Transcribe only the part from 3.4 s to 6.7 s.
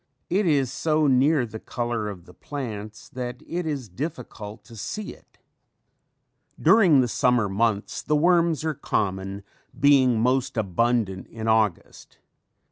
it is difficult to see it. [Illustration: Young tomato worm.]